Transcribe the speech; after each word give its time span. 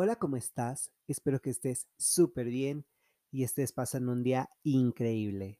Hola, 0.00 0.14
¿cómo 0.14 0.36
estás? 0.36 0.92
Espero 1.08 1.42
que 1.42 1.50
estés 1.50 1.88
súper 1.96 2.46
bien 2.46 2.86
y 3.32 3.42
estés 3.42 3.72
pasando 3.72 4.12
un 4.12 4.22
día 4.22 4.48
increíble. 4.62 5.58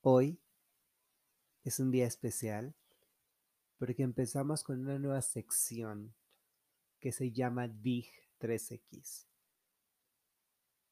Hoy 0.00 0.40
es 1.62 1.78
un 1.78 1.92
día 1.92 2.08
especial 2.08 2.74
porque 3.78 4.02
empezamos 4.02 4.64
con 4.64 4.80
una 4.80 4.98
nueva 4.98 5.22
sección 5.22 6.12
que 6.98 7.12
se 7.12 7.30
llama 7.30 7.68
DIG 7.68 8.10
3X. 8.40 9.26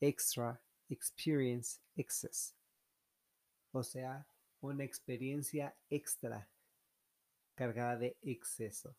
Extra 0.00 0.62
Experience 0.88 1.80
Excess. 1.96 2.54
O 3.72 3.82
sea, 3.82 4.28
una 4.60 4.84
experiencia 4.84 5.76
extra 5.90 6.48
cargada 7.56 7.96
de 7.96 8.16
exceso. 8.22 8.94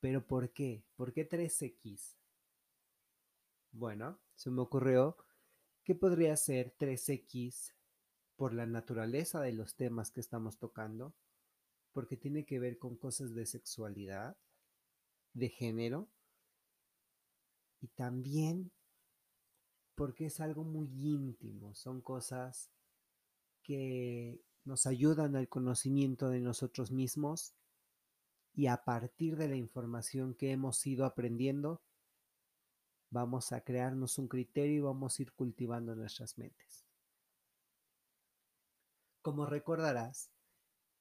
¿Pero 0.00 0.26
por 0.26 0.52
qué? 0.52 0.84
¿Por 0.96 1.12
qué 1.12 1.28
3X? 1.28 2.16
Bueno, 3.72 4.18
se 4.34 4.50
me 4.50 4.62
ocurrió 4.62 5.16
que 5.84 5.94
podría 5.94 6.36
ser 6.36 6.74
3X 6.78 7.74
por 8.36 8.54
la 8.54 8.66
naturaleza 8.66 9.40
de 9.40 9.52
los 9.52 9.76
temas 9.76 10.10
que 10.10 10.20
estamos 10.20 10.58
tocando, 10.58 11.14
porque 11.92 12.16
tiene 12.16 12.46
que 12.46 12.58
ver 12.58 12.78
con 12.78 12.96
cosas 12.96 13.34
de 13.34 13.44
sexualidad, 13.44 14.36
de 15.34 15.48
género, 15.50 16.08
y 17.80 17.88
también 17.88 18.72
porque 19.94 20.26
es 20.26 20.40
algo 20.40 20.64
muy 20.64 20.88
íntimo, 20.88 21.74
son 21.74 22.00
cosas 22.00 22.70
que 23.62 24.40
nos 24.64 24.86
ayudan 24.86 25.36
al 25.36 25.48
conocimiento 25.48 26.30
de 26.30 26.40
nosotros 26.40 26.90
mismos 26.90 27.54
y 28.54 28.66
a 28.66 28.84
partir 28.84 29.36
de 29.36 29.48
la 29.48 29.56
información 29.56 30.34
que 30.34 30.50
hemos 30.50 30.86
ido 30.86 31.04
aprendiendo, 31.04 31.82
vamos 33.10 33.52
a 33.52 33.62
crearnos 33.62 34.18
un 34.18 34.28
criterio 34.28 34.76
y 34.76 34.80
vamos 34.80 35.18
a 35.18 35.22
ir 35.22 35.32
cultivando 35.32 35.94
nuestras 35.94 36.38
mentes. 36.38 36.86
Como 39.22 39.46
recordarás, 39.46 40.30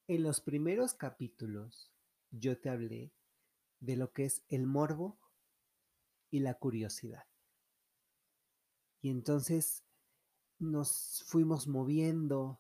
en 0.08 0.24
los 0.24 0.42
primeros 0.42 0.94
capítulos 0.94 1.92
yo 2.32 2.60
te 2.60 2.70
hablé 2.70 3.14
de 3.80 3.96
lo 3.96 4.12
que 4.12 4.26
es 4.26 4.44
el 4.50 4.66
morbo 4.66 5.20
y 6.30 6.40
la 6.40 6.56
curiosidad. 6.56 7.26
Y 9.02 9.10
entonces 9.10 9.84
nos 10.60 11.24
fuimos 11.26 11.68
moviendo 11.68 12.60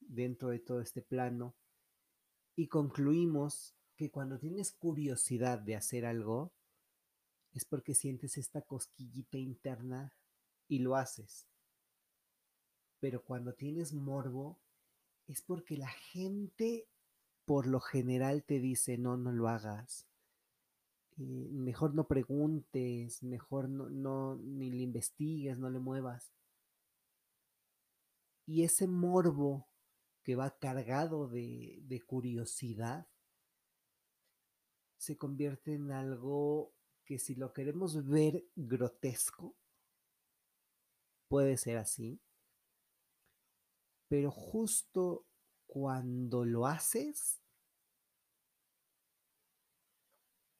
dentro 0.00 0.48
de 0.48 0.58
todo 0.58 0.80
este 0.80 1.02
plano 1.02 1.54
y 2.54 2.68
concluimos 2.68 3.75
que 3.96 4.10
cuando 4.10 4.38
tienes 4.38 4.72
curiosidad 4.72 5.58
de 5.58 5.74
hacer 5.74 6.04
algo, 6.04 6.52
es 7.52 7.64
porque 7.64 7.94
sientes 7.94 8.36
esta 8.36 8.60
cosquillita 8.62 9.38
interna 9.38 10.12
y 10.68 10.80
lo 10.80 10.96
haces. 10.96 11.48
Pero 13.00 13.22
cuando 13.24 13.54
tienes 13.54 13.94
morbo, 13.94 14.58
es 15.26 15.42
porque 15.42 15.76
la 15.76 15.88
gente 15.88 16.86
por 17.46 17.66
lo 17.66 17.80
general 17.80 18.44
te 18.44 18.58
dice, 18.58 18.98
no, 18.98 19.16
no 19.16 19.32
lo 19.32 19.48
hagas. 19.48 20.06
Eh, 21.18 21.48
mejor 21.50 21.94
no 21.94 22.06
preguntes, 22.06 23.22
mejor 23.22 23.68
no, 23.68 23.88
no, 23.88 24.36
ni 24.36 24.70
le 24.70 24.82
investigues, 24.82 25.56
no 25.56 25.70
le 25.70 25.78
muevas. 25.78 26.32
Y 28.44 28.64
ese 28.64 28.86
morbo 28.86 29.66
que 30.22 30.36
va 30.36 30.58
cargado 30.58 31.28
de, 31.28 31.78
de 31.82 32.00
curiosidad 32.02 33.06
se 34.96 35.16
convierte 35.16 35.74
en 35.74 35.92
algo 35.92 36.72
que 37.04 37.18
si 37.18 37.34
lo 37.34 37.52
queremos 37.52 38.06
ver 38.06 38.44
grotesco, 38.56 39.54
puede 41.28 41.56
ser 41.56 41.78
así, 41.78 42.20
pero 44.08 44.30
justo 44.30 45.26
cuando 45.66 46.44
lo 46.44 46.66
haces, 46.66 47.40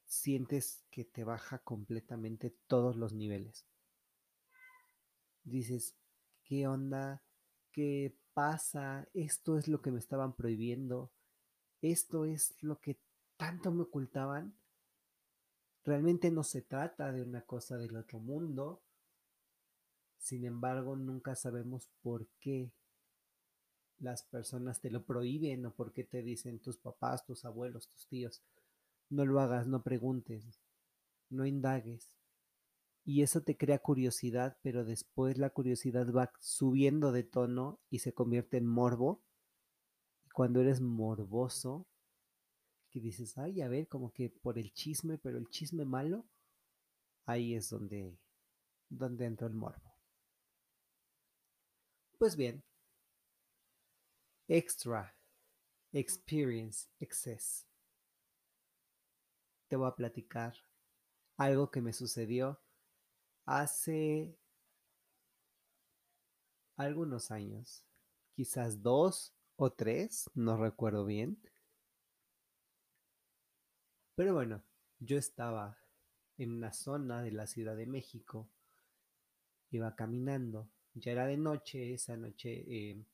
sientes 0.05 0.85
que 0.91 1.05
te 1.05 1.25
baja 1.25 1.59
completamente 1.61 2.51
todos 2.67 2.97
los 2.97 3.13
niveles. 3.13 3.67
Dices, 5.45 5.95
¿qué 6.43 6.67
onda? 6.67 7.23
¿Qué 7.71 8.17
pasa? 8.35 9.09
Esto 9.15 9.59
es 9.59 9.69
lo 9.69 9.81
que 9.81 9.93
me 9.93 10.01
estaban 10.01 10.35
prohibiendo. 10.35 11.13
Esto 11.81 12.25
es 12.25 12.61
lo 12.61 12.81
que 12.81 12.99
tanto 13.37 13.71
me 13.71 13.83
ocultaban, 13.83 14.57
realmente 15.85 16.31
no 16.31 16.43
se 16.43 16.63
trata 16.63 17.13
de 17.13 17.23
una 17.23 17.43
cosa 17.43 17.77
del 17.79 17.97
otro 17.97 18.19
mundo. 18.19 18.83
Sin 20.19 20.45
embargo, 20.45 20.97
nunca 20.97 21.35
sabemos 21.35 21.89
por 22.03 22.27
qué 22.41 22.73
las 23.99 24.23
personas 24.25 24.81
te 24.81 24.91
lo 24.91 25.05
prohíben 25.05 25.65
o 25.67 25.75
por 25.75 25.93
qué 25.93 26.05
te 26.05 26.23
dicen 26.23 26.59
tus 26.59 26.77
papás, 26.77 27.25
tus 27.25 27.45
abuelos, 27.45 27.89
tus 27.89 28.07
tíos. 28.09 28.43
No 29.09 29.25
lo 29.25 29.41
hagas, 29.41 29.67
no 29.67 29.83
preguntes, 29.83 30.61
no 31.31 31.47
indagues. 31.47 32.11
Y 33.05 33.23
eso 33.23 33.43
te 33.43 33.57
crea 33.57 33.79
curiosidad, 33.79 34.59
pero 34.63 34.85
después 34.85 35.39
la 35.39 35.51
curiosidad 35.51 36.13
va 36.13 36.33
subiendo 36.41 37.13
de 37.13 37.23
tono 37.23 37.79
y 37.89 38.01
se 38.01 38.13
convierte 38.13 38.57
en 38.57 38.67
morbo. 38.67 39.23
Y 40.25 40.31
cuando 40.31 40.61
eres 40.61 40.81
morboso, 40.81 41.87
dices, 43.01 43.37
ay, 43.39 43.61
a 43.61 43.69
ver, 43.69 43.89
como 43.89 44.13
que 44.13 44.31
por 44.31 44.59
el 44.59 44.73
chisme, 44.73 45.19
pero 45.19 45.39
el 45.39 45.49
chisme 45.49 45.85
malo, 45.85 46.27
ahí 47.27 47.55
es 47.55 47.71
donde, 47.71 48.19
donde 48.89 49.27
entra 49.27 49.47
el 49.47 49.55
morbo. 49.55 49.95
Pues 52.19 52.37
bien, 52.37 52.65
extra, 54.49 55.15
experience, 55.93 56.89
excess. 56.99 57.67
Te 59.69 59.77
voy 59.77 59.89
a 59.89 59.95
platicar 59.95 60.55
algo 61.37 61.71
que 61.71 61.83
me 61.83 61.93
sucedió 61.93 62.61
hace 63.45 64.39
algunos 66.77 67.31
años, 67.31 67.85
quizás 68.35 68.83
dos 68.83 69.35
o 69.57 69.73
tres, 69.73 70.31
no 70.35 70.57
recuerdo 70.57 71.05
bien 71.05 71.39
pero 74.17 74.33
bueno, 74.33 74.63
yo 74.99 75.19
estaba 75.19 75.79
en 76.39 76.51
una 76.51 76.73
zona 76.73 77.23
de 77.23 77.33
la 77.33 77.47
Ciudad 77.47 77.77
de 77.77 77.87
México, 77.87 78.49
iba 79.71 79.95
caminando, 79.95 80.71
ya 80.95 81.13
era 81.13 81.27
de 81.27 81.37
noche, 81.37 81.93
esa 81.93 82.17
noche 82.17 82.65
eh, 82.67 83.05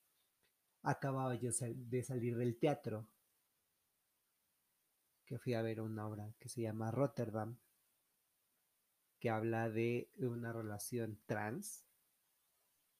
acababa 0.82 1.34
yo 1.34 1.50
de 1.60 2.02
salir 2.04 2.36
del 2.36 2.56
teatro, 2.56 3.08
que 5.26 5.38
fui 5.38 5.54
a 5.54 5.62
ver 5.62 5.80
una 5.80 6.06
obra 6.06 6.32
que 6.38 6.48
se 6.48 6.62
llama 6.62 6.92
Rotterdam, 6.92 7.56
que 9.18 9.28
habla 9.28 9.70
de 9.70 10.08
una 10.18 10.52
relación 10.52 11.18
trans. 11.26 11.84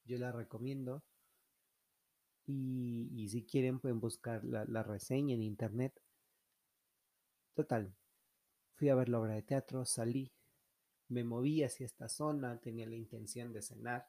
Yo 0.04 0.18
la 0.18 0.32
recomiendo. 0.32 1.04
Y, 2.46 3.28
si 3.28 3.44
quieren 3.44 3.78
pueden 3.78 4.00
buscar 4.00 4.44
la 4.44 4.82
reseña 4.82 5.34
en 5.34 5.42
internet. 5.42 6.00
Total, 7.54 7.94
fui 8.74 8.88
a 8.88 8.94
ver 8.94 9.10
la 9.10 9.20
obra 9.20 9.34
de 9.34 9.42
teatro, 9.42 9.84
salí, 9.84 10.32
me 11.08 11.22
moví 11.22 11.62
hacia 11.62 11.84
esta 11.84 12.08
zona, 12.08 12.58
tenía 12.58 12.86
la 12.86 12.96
intención 12.96 13.52
de 13.52 13.60
cenar 13.60 14.08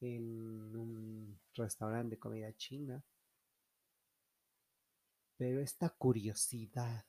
en 0.00 0.76
un 0.76 1.40
restaurante 1.54 2.14
de 2.14 2.20
comida 2.20 2.56
china, 2.56 3.02
pero 5.36 5.60
esta 5.60 5.90
curiosidad 5.90 7.04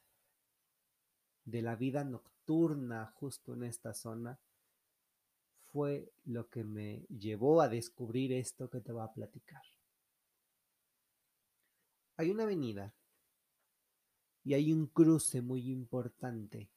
de 1.43 1.61
la 1.61 1.75
vida 1.75 2.03
nocturna 2.03 3.13
justo 3.15 3.53
en 3.53 3.65
esta 3.65 3.93
zona 3.93 4.39
fue 5.71 6.11
lo 6.23 6.49
que 6.49 6.63
me 6.63 7.05
llevó 7.07 7.61
a 7.61 7.69
descubrir 7.69 8.33
esto 8.33 8.69
que 8.69 8.81
te 8.81 8.91
voy 8.91 9.03
a 9.03 9.13
platicar. 9.13 9.61
Hay 12.17 12.31
una 12.31 12.43
avenida 12.43 12.95
y 14.45 14.53
hay 14.53 14.71
un 14.71 14.85
cruce 14.85 15.41
muy 15.41 15.71
importante. 15.71 16.69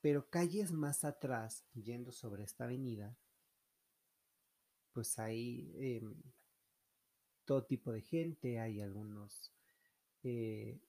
Pero 0.00 0.28
calles 0.28 0.72
más 0.72 1.04
atrás, 1.04 1.64
yendo 1.74 2.10
sobre 2.10 2.42
esta 2.42 2.64
avenida, 2.64 3.16
pues 4.92 5.18
hay 5.18 5.72
em, 5.76 6.14
todo 7.44 7.64
tipo 7.64 7.92
de 7.92 8.02
gente, 8.02 8.58
hay 8.58 8.80
algunos 8.80 9.52
eh, 10.24 10.80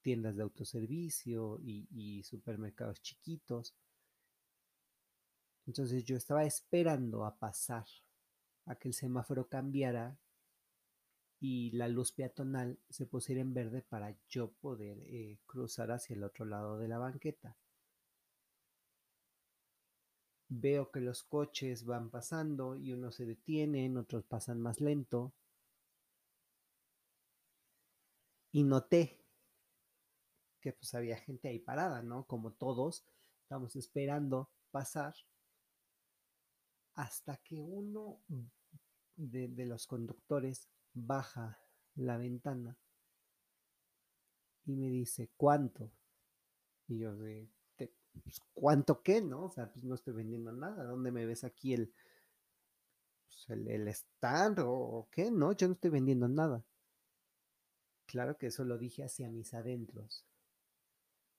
tiendas 0.00 0.34
de 0.34 0.42
autoservicio 0.42 1.60
y, 1.62 1.86
y 1.90 2.22
supermercados 2.22 3.02
chiquitos. 3.02 3.76
Entonces 5.66 6.04
yo 6.04 6.16
estaba 6.16 6.44
esperando 6.44 7.26
a 7.26 7.38
pasar 7.38 7.86
a 8.64 8.76
que 8.76 8.88
el 8.88 8.94
semáforo 8.94 9.46
cambiara 9.46 10.18
y 11.40 11.70
la 11.72 11.88
luz 11.88 12.12
peatonal 12.12 12.78
se 12.88 13.06
pusiera 13.06 13.40
en 13.40 13.52
verde 13.52 13.82
para 13.82 14.16
yo 14.28 14.52
poder 14.52 14.98
eh, 15.06 15.38
cruzar 15.46 15.90
hacia 15.90 16.14
el 16.14 16.24
otro 16.24 16.44
lado 16.46 16.78
de 16.78 16.88
la 16.88 16.98
banqueta. 16.98 17.56
Veo 20.48 20.90
que 20.90 21.00
los 21.00 21.24
coches 21.24 21.84
van 21.84 22.08
pasando 22.08 22.76
y 22.76 22.92
unos 22.92 23.16
se 23.16 23.26
detienen, 23.26 23.96
otros 23.96 24.24
pasan 24.24 24.60
más 24.60 24.80
lento. 24.80 25.32
Y 28.52 28.62
noté 28.62 29.20
que 30.60 30.72
pues 30.72 30.94
había 30.94 31.18
gente 31.18 31.48
ahí 31.48 31.58
parada, 31.58 32.02
¿no? 32.02 32.24
Como 32.24 32.52
todos, 32.52 33.04
estamos 33.42 33.76
esperando 33.76 34.50
pasar 34.70 35.14
hasta 36.94 37.36
que 37.36 37.60
uno 37.60 38.20
de, 39.16 39.48
de 39.48 39.66
los 39.66 39.86
conductores 39.86 40.68
baja 40.96 41.60
la 41.94 42.16
ventana 42.16 42.76
y 44.64 44.74
me 44.74 44.88
dice, 44.88 45.30
¿cuánto? 45.36 45.92
Y 46.88 46.98
yo 46.98 47.14
de, 47.16 47.48
pues, 48.22 48.40
¿cuánto 48.52 49.02
qué, 49.02 49.20
no? 49.20 49.44
O 49.44 49.50
sea, 49.50 49.70
pues 49.70 49.84
no 49.84 49.94
estoy 49.94 50.14
vendiendo 50.14 50.52
nada. 50.52 50.84
¿Dónde 50.84 51.12
me 51.12 51.26
ves 51.26 51.44
aquí 51.44 51.74
el, 51.74 51.92
pues, 53.28 53.50
el, 53.50 53.88
stand 53.88 54.60
o, 54.64 55.08
qué? 55.12 55.30
No, 55.30 55.52
yo 55.52 55.68
no 55.68 55.74
estoy 55.74 55.90
vendiendo 55.90 56.28
nada. 56.28 56.64
Claro 58.06 58.38
que 58.38 58.46
eso 58.46 58.64
lo 58.64 58.78
dije 58.78 59.04
hacia 59.04 59.30
mis 59.30 59.52
adentros. 59.54 60.24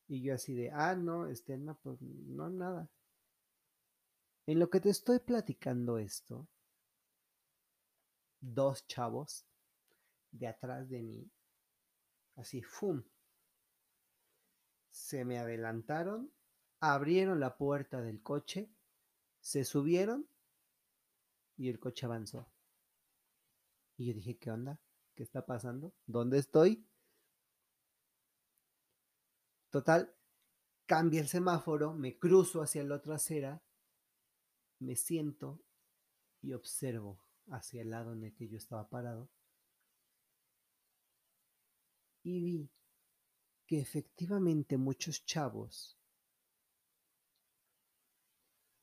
Y 0.07 0.21
yo 0.21 0.36
así 0.36 0.53
de, 0.53 0.71
ah, 0.71 0.95
no, 0.95 1.27
este, 1.27 1.57
no, 1.57 1.75
pues 1.80 2.01
no, 2.01 2.50
nada. 2.50 2.89
En 4.45 4.60
lo 4.60 4.69
que 4.69 4.80
te 4.80 4.89
estoy 4.89 5.19
platicando 5.19 5.98
esto, 5.98 6.48
dos 8.39 8.86
chavos 8.88 9.45
de 10.31 10.48
atrás 10.48 10.89
de 10.89 11.01
mí, 11.01 11.31
así, 12.36 12.62
¡fum! 12.62 13.04
Se 14.89 15.25
me 15.25 15.38
adelantaron, 15.38 16.31
abrieron 16.80 17.39
la 17.39 17.57
puerta 17.57 18.01
del 18.01 18.22
coche, 18.22 18.69
se 19.39 19.63
subieron 19.63 20.28
y 21.56 21.69
el 21.69 21.80
coche 21.80 22.06
avanzó. 22.06 22.51
Y 23.98 24.07
yo 24.07 24.13
dije, 24.13 24.38
¿qué 24.38 24.51
onda? 24.51 24.80
¿Qué 25.16 25.24
está 25.24 25.45
pasando? 25.45 25.94
¿Dónde 26.06 26.38
estoy? 26.38 26.86
Total, 29.69 30.13
cambia 30.86 31.22
el 31.22 31.28
semáforo, 31.28 31.94
me 31.94 32.18
cruzo 32.18 32.62
hacia 32.62 32.84
la 32.84 32.95
otra 32.95 33.16
acera, 33.16 33.62
me 34.80 34.95
siento 34.95 35.60
y 36.42 36.54
observo 36.54 37.26
hacia 37.49 37.81
el 37.81 37.89
lado 37.91 38.13
en 38.13 38.23
el 38.23 38.33
que 38.33 38.47
yo 38.47 38.57
estaba 38.57 38.89
parado 38.89 39.29
y 42.23 42.41
vi 42.41 42.69
que 43.65 43.79
efectivamente 43.79 44.77
muchos 44.77 45.25
chavos 45.25 45.97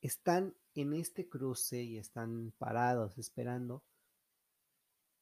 están 0.01 0.55
en 0.75 0.93
este 0.95 1.29
cruce 1.29 1.83
y 1.83 1.99
están 1.99 2.53
parados 2.59 3.17
esperando 3.19 3.83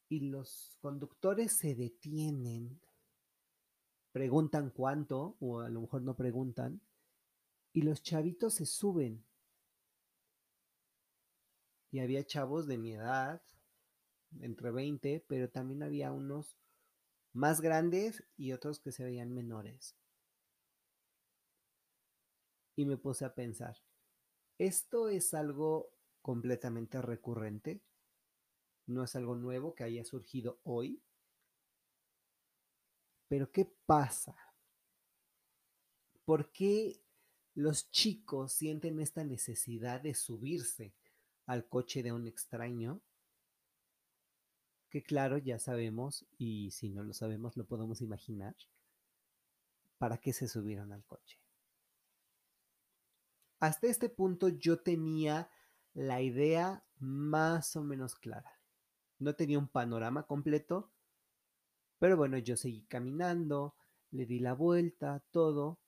y 0.09 0.29
los 0.29 0.77
conductores 0.81 1.53
se 1.53 1.75
detienen, 1.75 2.79
preguntan 4.11 4.69
cuánto 4.69 5.37
o 5.39 5.61
a 5.61 5.69
lo 5.69 5.81
mejor 5.81 6.01
no 6.01 6.15
preguntan 6.15 6.81
y 7.73 7.81
los 7.81 8.03
chavitos 8.03 8.53
se 8.53 8.65
suben. 8.65 9.25
Y 11.93 11.99
había 11.99 12.25
chavos 12.25 12.65
de 12.65 12.79
mi 12.79 12.93
edad, 12.93 13.43
entre 14.39 14.71
20, 14.71 15.23
pero 15.27 15.51
también 15.51 15.83
había 15.83 16.11
unos 16.11 16.57
más 17.33 17.61
grandes 17.61 18.23
y 18.35 18.51
otros 18.51 18.79
que 18.79 18.91
se 18.91 19.03
veían 19.03 19.31
menores. 19.31 19.95
Y 22.75 22.85
me 22.85 22.97
puse 22.97 23.25
a 23.25 23.35
pensar, 23.35 23.77
¿esto 24.57 25.07
es 25.07 25.35
algo 25.35 25.91
completamente 26.23 26.99
recurrente? 26.99 27.83
¿No 28.87 29.03
es 29.03 29.15
algo 29.15 29.35
nuevo 29.35 29.75
que 29.75 29.83
haya 29.83 30.03
surgido 30.03 30.59
hoy? 30.63 30.99
Pero 33.27 33.51
¿qué 33.51 33.71
pasa? 33.85 34.35
¿Por 36.25 36.51
qué 36.51 37.03
los 37.53 37.91
chicos 37.91 38.51
sienten 38.53 38.99
esta 38.99 39.23
necesidad 39.23 40.01
de 40.01 40.15
subirse 40.15 40.95
al 41.45 41.67
coche 41.67 42.03
de 42.03 42.11
un 42.11 42.27
extraño 42.27 43.01
que 44.89 45.01
claro, 45.01 45.39
ya 45.39 45.57
sabemos, 45.57 46.23
y 46.37 46.69
si 46.69 46.89
no 46.89 47.03
lo 47.03 47.13
sabemos, 47.13 47.57
lo 47.57 47.65
podemos 47.65 48.01
imaginar, 48.01 48.55
para 49.97 50.19
qué 50.19 50.33
se 50.33 50.47
subieron 50.47 50.93
al 50.93 51.03
coche. 51.05 51.39
Hasta 53.59 53.87
este 53.87 54.09
punto 54.09 54.49
yo 54.49 54.83
tenía 54.83 55.49
la 55.95 56.21
idea 56.21 56.85
más 56.99 57.75
o 57.75 57.83
menos 57.83 58.13
clara. 58.13 58.59
No 59.17 59.35
tenía 59.35 59.57
un 59.57 59.67
panorama 59.67 60.27
completo, 60.27 60.91
pero 61.97 62.15
bueno, 62.15 62.37
yo 62.37 62.55
seguí 62.55 62.83
caminando, 62.83 63.75
le 64.11 64.27
di 64.27 64.37
la 64.37 64.53
vuelta, 64.53 65.23
todo, 65.31 65.79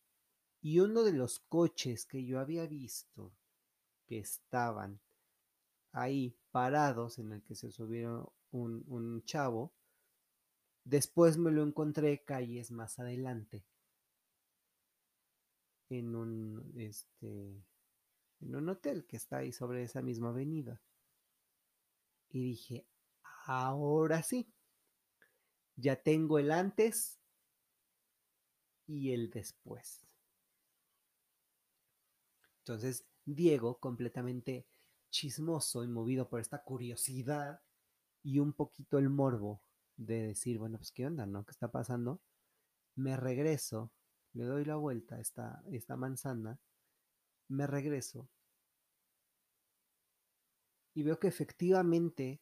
y 0.62 0.80
uno 0.80 1.04
de 1.04 1.14
los 1.14 1.42
coches 1.42 2.08
que 2.08 2.26
yo 2.26 2.40
había 2.40 2.66
visto 2.66 3.36
que 4.08 4.18
estaban 4.18 5.00
ahí 5.96 6.38
parados 6.52 7.20
en 7.20 7.32
el 7.32 7.42
que 7.42 7.56
se 7.56 7.72
subieron 7.72 8.28
un, 8.52 9.24
chavo. 9.24 9.74
Después 10.84 11.38
me 11.38 11.52
lo 11.52 11.64
encontré 11.64 12.24
calles 12.24 12.70
más 12.72 13.00
adelante. 13.00 13.66
En 15.90 16.16
un, 16.16 16.74
este, 16.78 17.64
en 18.42 18.56
un 18.56 18.70
hotel 18.70 19.06
que 19.06 19.16
está 19.16 19.38
ahí 19.38 19.54
sobre 19.54 19.84
esa 19.84 20.02
misma 20.02 20.30
avenida. 20.30 20.82
Y 22.30 22.44
dije, 22.44 22.86
ahora 23.46 24.22
sí, 24.22 24.52
ya 25.78 25.96
tengo 25.96 26.40
el 26.40 26.52
antes 26.52 27.20
y 28.86 29.12
el 29.12 29.30
después. 29.30 30.02
Entonces, 32.60 33.06
Diego, 33.24 33.80
completamente 33.80 34.66
chismoso 35.16 35.86
y 35.86 35.88
movido 35.88 36.28
por 36.28 36.42
esta 36.42 36.62
curiosidad, 36.62 37.62
y 38.22 38.40
un 38.40 38.52
poquito 38.52 38.98
el 38.98 39.10
morbo 39.10 39.62
de 39.96 40.28
decir, 40.28 40.60
bueno, 40.60 40.78
pues 40.78 40.92
qué 40.92 41.06
onda, 41.06 41.26
¿no? 41.26 41.46
¿Qué 41.46 41.52
está 41.52 41.72
pasando? 41.72 42.22
Me 42.96 43.16
regreso, 43.16 43.94
le 44.34 44.44
doy 44.44 44.66
la 44.66 44.76
vuelta 44.76 45.16
a 45.16 45.22
esta, 45.22 45.64
esta 45.72 45.96
manzana, 45.96 46.60
me 47.48 47.66
regreso 47.66 48.28
y 50.94 51.04
veo 51.04 51.18
que 51.18 51.28
efectivamente 51.28 52.42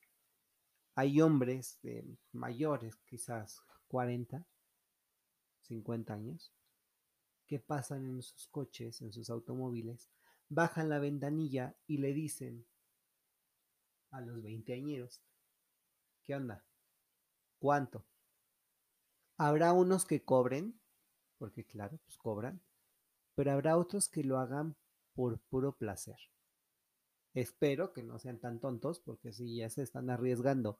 hay 0.95 1.21
hombres 1.21 1.77
de 1.83 2.17
mayores, 2.31 2.95
quizás 3.05 3.61
40, 3.87 4.47
50 5.61 6.13
años, 6.13 6.51
que 7.45 7.59
pasan 7.59 8.05
en 8.05 8.21
sus 8.23 8.47
coches, 8.47 9.01
en 9.01 9.11
sus 9.11 9.29
automóviles, 9.29 10.09
bajan 10.49 10.89
la 10.89 10.99
ventanilla 10.99 11.75
y 11.87 11.97
le 11.97 12.13
dicen 12.13 12.65
a 14.13 14.21
los 14.21 14.41
veinteañeros, 14.41 15.21
¿Qué 16.23 16.35
onda? 16.35 16.63
¿Cuánto? 17.59 18.05
Habrá 19.37 19.73
unos 19.73 20.05
que 20.05 20.23
cobren, 20.23 20.79
porque 21.37 21.65
claro, 21.65 21.99
pues 22.05 22.17
cobran, 22.17 22.61
pero 23.35 23.51
habrá 23.51 23.77
otros 23.77 24.07
que 24.07 24.23
lo 24.23 24.37
hagan 24.37 24.77
por 25.15 25.39
puro 25.39 25.73
placer. 25.73 26.17
Espero 27.33 27.91
que 27.91 28.03
no 28.03 28.19
sean 28.19 28.39
tan 28.39 28.59
tontos, 28.59 29.01
porque 29.01 29.33
si 29.33 29.57
ya 29.57 29.69
se 29.69 29.81
están 29.81 30.09
arriesgando 30.09 30.79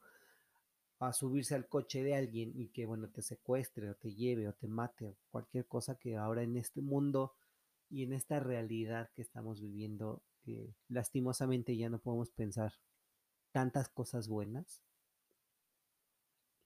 a 0.98 1.12
subirse 1.12 1.54
al 1.54 1.68
coche 1.68 2.02
de 2.02 2.14
alguien 2.14 2.52
y 2.54 2.68
que, 2.68 2.86
bueno, 2.86 3.10
te 3.10 3.20
secuestre 3.20 3.90
o 3.90 3.96
te 3.96 4.14
lleve 4.14 4.48
o 4.48 4.54
te 4.54 4.68
mate 4.68 5.08
o 5.08 5.16
cualquier 5.30 5.66
cosa 5.66 5.98
que 5.98 6.16
ahora 6.16 6.42
en 6.42 6.56
este 6.56 6.80
mundo 6.80 7.34
y 7.90 8.04
en 8.04 8.14
esta 8.14 8.40
realidad 8.40 9.10
que 9.14 9.20
estamos 9.20 9.60
viviendo, 9.60 10.22
eh, 10.46 10.72
lastimosamente 10.88 11.76
ya 11.76 11.90
no 11.90 11.98
podemos 11.98 12.30
pensar 12.30 12.72
tantas 13.54 13.88
cosas 13.88 14.26
buenas 14.26 14.84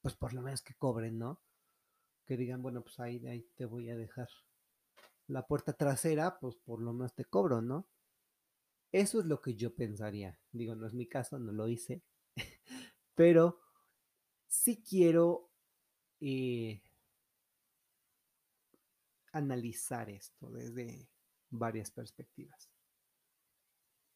pues 0.00 0.14
por 0.14 0.32
lo 0.32 0.42
menos 0.42 0.62
que 0.62 0.74
cobren, 0.74 1.18
¿no? 1.18 1.40
Que 2.24 2.36
digan, 2.36 2.62
bueno, 2.62 2.82
pues 2.82 2.98
ahí, 3.00 3.20
te 3.56 3.64
voy 3.64 3.90
a 3.90 3.96
dejar 3.96 4.28
la 5.26 5.46
puerta 5.46 5.72
trasera, 5.72 6.38
pues 6.38 6.56
por 6.56 6.80
lo 6.80 6.92
menos 6.92 7.14
te 7.14 7.24
cobro, 7.24 7.60
¿no? 7.60 7.86
Eso 8.92 9.20
es 9.20 9.26
lo 9.26 9.42
que 9.42 9.54
yo 9.54 9.74
pensaría. 9.74 10.40
Digo, 10.52 10.74
no 10.74 10.86
es 10.86 10.94
mi 10.94 11.06
caso, 11.06 11.38
no 11.38 11.52
lo 11.52 11.68
hice, 11.68 12.02
pero 13.14 13.60
sí 14.46 14.82
quiero 14.82 15.50
eh, 16.20 16.82
analizar 19.32 20.08
esto 20.08 20.50
desde 20.50 21.10
varias 21.50 21.90
perspectivas. 21.90 22.70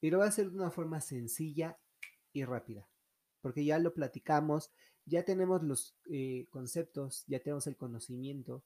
Y 0.01 0.11
lo 0.11 0.19
voy 0.19 0.27
a 0.27 0.31
hacer 0.31 0.51
de 0.51 0.57
una 0.57 0.71
forma 0.71 1.01
sencilla 1.01 1.79
y 2.33 2.45
rápida, 2.45 2.89
porque 3.41 3.65
ya 3.65 3.79
lo 3.79 3.95
platicamos 3.95 4.73
ya 5.05 5.25
tenemos 5.25 5.63
los 5.63 5.97
eh, 6.07 6.47
conceptos, 6.51 7.25
ya 7.27 7.41
tenemos 7.41 7.67
el 7.67 7.77
conocimiento, 7.77 8.65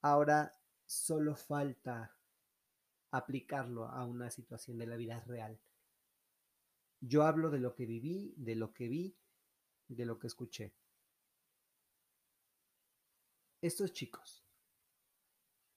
ahora 0.00 0.58
solo 0.86 1.36
falta 1.36 2.16
aplicarlo 3.10 3.86
a 3.86 4.04
una 4.04 4.30
situación 4.30 4.78
de 4.78 4.86
la 4.86 4.96
vida 4.96 5.20
real. 5.20 5.60
Yo 7.00 7.24
hablo 7.24 7.50
de 7.50 7.60
lo 7.60 7.74
que 7.74 7.86
viví, 7.86 8.34
de 8.36 8.54
lo 8.54 8.72
que 8.72 8.88
vi, 8.88 9.16
de 9.88 10.06
lo 10.06 10.18
que 10.18 10.26
escuché. 10.26 10.74
Estos 13.60 13.92
chicos, 13.92 14.44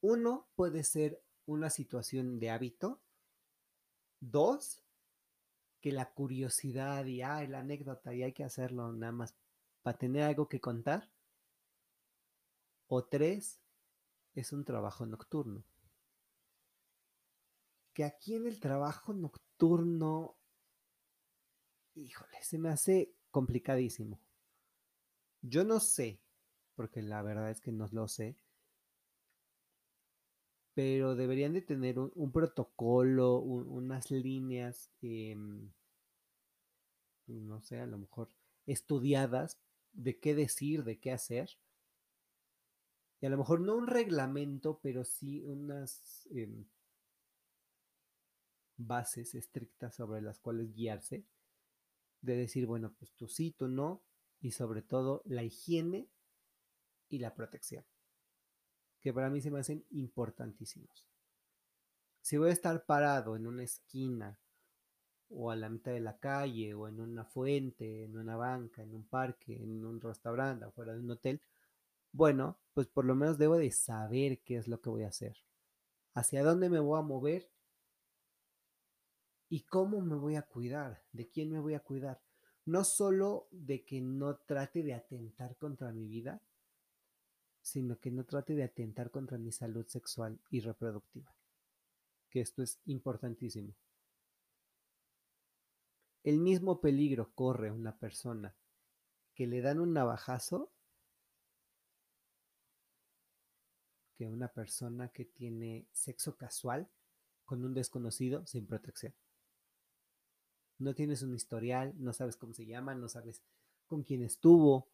uno 0.01 0.49
puede 0.55 0.83
ser 0.83 1.21
una 1.45 1.69
situación 1.69 2.39
de 2.39 2.49
hábito, 2.49 3.01
dos, 4.19 4.83
que 5.87 5.93
la 5.93 6.11
curiosidad 6.11 7.05
y 7.05 7.19
la 7.19 7.59
anécdota 7.59 8.13
y 8.13 8.23
hay 8.23 8.33
que 8.33 8.43
hacerlo 8.43 8.91
nada 8.91 9.13
más 9.13 9.35
para 9.81 9.97
tener 9.97 10.23
algo 10.23 10.49
que 10.49 10.59
contar, 10.59 11.09
o 12.87 13.05
tres, 13.05 13.61
es 14.33 14.51
un 14.51 14.65
trabajo 14.65 15.05
nocturno 15.05 15.63
que 17.93 18.03
aquí 18.03 18.35
en 18.35 18.45
el 18.45 18.59
trabajo 18.59 19.13
nocturno, 19.13 20.35
híjole, 21.95 22.37
se 22.43 22.59
me 22.59 22.69
hace 22.69 23.15
complicadísimo. 23.31 24.19
Yo 25.41 25.63
no 25.63 25.79
sé, 25.79 26.19
porque 26.75 27.01
la 27.01 27.23
verdad 27.23 27.49
es 27.49 27.59
que 27.61 27.71
no 27.71 27.87
lo 27.91 28.07
sé, 28.07 28.37
pero 30.77 31.15
deberían 31.15 31.53
de 31.53 31.63
tener 31.63 31.97
un, 31.97 32.31
protocolo, 32.31 33.39
unas 33.39 34.11
líneas, 34.11 34.91
em, 35.01 35.71
no 37.25 37.61
sé, 37.61 37.79
a 37.79 37.87
lo 37.87 37.97
mejor 37.97 38.29
estudiadas 38.67 39.59
de 39.93 40.19
qué 40.19 40.35
decir, 40.35 40.83
de 40.83 40.99
qué 40.99 41.11
hacer. 41.11 41.49
Y 43.19 43.25
a 43.25 43.29
lo 43.29 43.39
mejor 43.39 43.61
no 43.61 43.75
un 43.75 43.87
reglamento, 43.87 44.79
pero 44.83 45.03
sí 45.03 45.41
unas 45.41 46.27
em, 46.29 46.67
bases 48.77 49.33
estrictas 49.33 49.95
sobre 49.95 50.21
las 50.21 50.37
cuales 50.37 50.75
guiarse, 50.75 51.25
de 52.21 52.35
decir, 52.35 52.67
bueno, 52.67 52.93
pues 52.99 53.15
tú 53.15 53.27
sí, 53.27 53.49
tú 53.49 53.67
no, 53.67 54.03
y 54.41 54.51
sobre 54.51 54.83
todo 54.83 55.23
la 55.25 55.41
higiene 55.41 56.07
y 57.09 57.17
la 57.17 57.33
protección, 57.33 57.83
que 59.01 59.13
para 59.13 59.29
mí 59.29 59.41
se 59.41 59.51
me 59.51 59.59
hacen 59.59 59.85
importantísimos. 59.91 61.05
Si 62.21 62.37
voy 62.37 62.49
a 62.49 62.53
estar 62.53 62.85
parado 62.85 63.35
en 63.35 63.47
una 63.47 63.63
esquina 63.63 64.39
o 65.29 65.51
a 65.51 65.55
la 65.55 65.69
mitad 65.69 65.91
de 65.91 65.99
la 65.99 66.17
calle 66.17 66.73
o 66.73 66.87
en 66.87 66.99
una 66.99 67.25
fuente, 67.25 68.05
en 68.05 68.17
una 68.17 68.35
banca, 68.35 68.81
en 68.81 68.93
un 68.93 69.05
parque, 69.07 69.61
en 69.61 69.85
un 69.85 70.01
restaurante, 70.01 70.65
afuera 70.65 70.93
de 70.93 70.99
un 70.99 71.11
hotel, 71.11 71.41
bueno, 72.11 72.57
pues 72.73 72.87
por 72.87 73.05
lo 73.05 73.15
menos 73.15 73.37
debo 73.37 73.57
de 73.57 73.71
saber 73.71 74.39
qué 74.39 74.57
es 74.57 74.67
lo 74.67 74.81
que 74.81 74.89
voy 74.89 75.03
a 75.03 75.09
hacer, 75.09 75.37
hacia 76.13 76.43
dónde 76.43 76.69
me 76.69 76.79
voy 76.79 76.99
a 76.99 77.01
mover 77.01 77.49
¿Y 79.49 79.61
cómo 79.61 80.01
me 80.01 80.15
voy 80.15 80.35
a 80.35 80.41
cuidar? 80.41 81.03
¿De 81.13 81.29
quién 81.29 81.51
me 81.51 81.59
voy 81.59 81.73
a 81.73 81.79
cuidar? 81.79 82.21
No 82.65 82.83
solo 82.83 83.47
de 83.51 83.85
que 83.85 84.01
no 84.01 84.35
trate 84.35 84.83
de 84.83 84.93
atentar 84.93 85.55
contra 85.55 85.93
mi 85.93 86.05
vida, 86.05 86.41
sino 87.67 87.99
que 87.99 88.11
no 88.11 88.23
trate 88.23 88.55
de 88.55 88.63
atentar 88.63 89.11
contra 89.11 89.37
mi 89.37 89.51
salud 89.51 89.85
sexual 89.87 90.39
y 90.49 90.61
reproductiva. 90.61 91.33
Que 92.29 92.41
esto 92.41 92.63
es 92.63 92.79
importantísimo. 92.85 93.75
El 96.23 96.39
mismo 96.39 96.81
peligro 96.81 97.31
corre 97.33 97.71
una 97.71 97.97
persona 97.97 98.55
que 99.33 99.47
le 99.47 99.61
dan 99.61 99.79
un 99.79 99.93
navajazo 99.93 100.71
que 104.15 104.27
una 104.27 104.47
persona 104.47 105.09
que 105.09 105.25
tiene 105.25 105.85
sexo 105.91 106.35
casual 106.35 106.89
con 107.45 107.63
un 107.63 107.73
desconocido 107.73 108.45
sin 108.47 108.65
protección 108.65 109.13
no 110.79 110.93
tienes 110.93 111.21
un 111.21 111.33
historial, 111.33 111.93
no 111.97 112.13
sabes 112.13 112.37
cómo 112.37 112.53
se 112.53 112.65
llama, 112.65 112.93
no 112.95 113.09
sabes 113.09 113.41
con 113.87 114.03
quién 114.03 114.23
estuvo, 114.23 114.87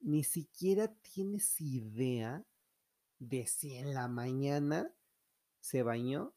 ni 0.00 0.24
siquiera 0.24 0.88
tienes 1.02 1.60
idea 1.60 2.44
de 3.18 3.46
si 3.46 3.74
en 3.74 3.94
la 3.94 4.08
mañana 4.08 4.92
se 5.60 5.82
bañó 5.82 6.34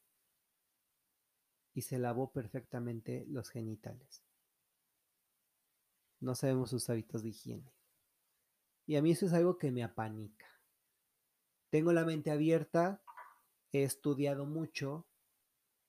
y 1.73 1.81
se 1.81 1.99
lavó 1.99 2.31
perfectamente 2.31 3.25
los 3.27 3.49
genitales. 3.49 4.23
No 6.19 6.35
sabemos 6.35 6.71
sus 6.71 6.89
hábitos 6.89 7.23
de 7.23 7.29
higiene. 7.29 7.73
Y 8.85 8.95
a 8.95 9.01
mí 9.01 9.11
eso 9.11 9.25
es 9.27 9.33
algo 9.33 9.57
que 9.57 9.71
me 9.71 9.83
apanica. 9.83 10.47
Tengo 11.69 11.93
la 11.93 12.03
mente 12.03 12.31
abierta, 12.31 13.03
he 13.71 13.83
estudiado 13.83 14.45
mucho, 14.45 15.05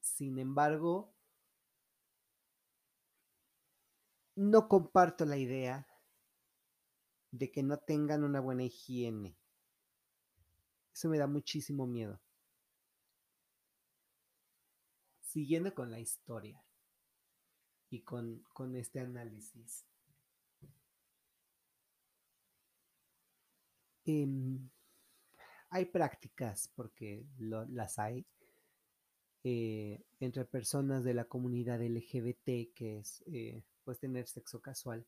sin 0.01 0.39
embargo, 0.39 1.15
no 4.35 4.69
comparto 4.69 5.25
la 5.25 5.39
idea 5.39 5.90
de 7.31 7.51
que 7.51 7.63
no 7.63 7.79
tengan 7.79 8.25
una 8.25 8.41
buena 8.41 8.65
higiene. 8.65 9.37
Eso 10.93 11.09
me 11.09 11.19
da 11.19 11.27
muchísimo 11.27 11.87
miedo. 11.87 12.21
Siguiendo 15.23 15.75
con 15.75 15.91
la 15.91 16.01
historia 16.01 16.63
y 17.89 18.01
con, 18.01 18.45
este 18.75 19.01
análisis. 19.01 19.87
Em, 24.05 24.69
hay 25.71 25.85
prácticas, 25.87 26.69
porque 26.75 27.25
las 27.39 27.99
hay, 27.99 28.27
eh, 29.45 30.05
entre 30.19 30.45
personas 30.45 31.05
de 31.05 31.15
la 31.15 31.25
comunidad 31.27 31.81
LGBT, 31.81 32.73
que 32.75 32.99
es 32.99 33.23
eh, 33.27 33.63
pues 33.85 34.01
tener 34.01 34.27
sexo 34.27 34.61
casual 34.61 35.07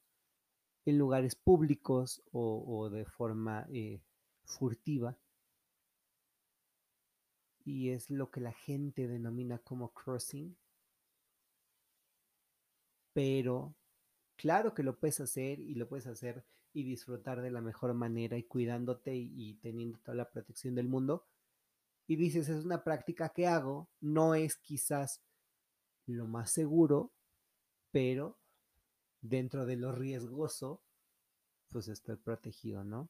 en 0.85 0.99
lugares 0.99 1.37
públicos 1.37 2.23
o, 2.33 2.91
de 2.91 3.05
forma 3.05 3.67
eh, 3.71 4.01
furtiva. 4.45 5.17
Y 7.65 7.91
es 7.91 8.11
lo 8.11 8.31
que 8.31 8.41
la 8.41 8.53
gente 8.53 9.07
denomina 9.07 9.59
como 9.59 9.93
crossing. 9.93 10.57
Pero 13.13 13.75
claro 14.37 14.75
que 14.75 14.83
lo 14.83 14.99
puedes 14.99 15.21
hacer 15.21 15.61
y 15.61 15.75
lo 15.75 15.89
puedes 15.89 16.07
hacer 16.07 16.45
y 16.73 16.85
disfrutar 16.85 17.43
de 17.43 17.51
la 17.51 17.61
mejor 17.61 17.95
manera 17.95 18.37
y 18.37 18.45
cuidándote 18.45 19.15
y, 19.15 19.31
y 19.37 19.55
teniendo 19.55 19.99
toda 19.99 20.17
la 20.17 20.31
protección 20.31 20.75
del 20.75 20.89
mundo. 20.89 21.27
Y 22.09 22.17
dices, 22.17 22.49
es 22.49 22.65
una 22.65 22.83
práctica 22.83 23.29
que 23.29 23.47
hago, 23.47 23.89
no 24.01 24.35
es 24.35 24.57
quizás 24.57 25.23
lo 26.07 26.27
más 26.27 26.51
seguro, 26.51 27.13
pero 27.93 28.42
dentro 29.23 29.65
de 29.65 29.77
lo 29.77 29.93
riesgoso, 29.93 30.83
pues 31.71 31.89
estoy 31.89 32.17
protegido, 32.17 32.85
¿no? 32.85 33.09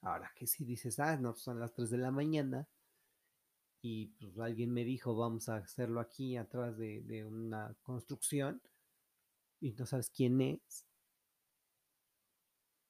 Ahora 0.00 0.32
que 0.34 0.46
si 0.46 0.64
dices, 0.64 0.98
ah, 0.98 1.16
no, 1.16 1.34
son 1.34 1.60
las 1.60 1.72
3 1.74 1.90
de 1.90 1.98
la 1.98 2.10
mañana 2.10 2.66
y 3.82 4.06
pues 4.06 4.38
alguien 4.38 4.72
me 4.72 4.84
dijo, 4.84 5.14
vamos 5.14 5.48
a 5.48 5.56
hacerlo 5.56 6.00
aquí 6.00 6.36
atrás 6.36 6.78
de, 6.78 7.02
de 7.02 7.24
una 7.24 7.76
construcción 7.82 8.62
y 9.60 9.72
no 9.72 9.86
sabes 9.86 10.10
quién 10.10 10.40
es, 10.40 10.86